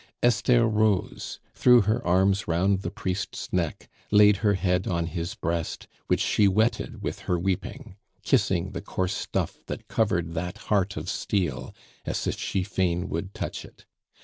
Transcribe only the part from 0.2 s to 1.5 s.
Esther rose,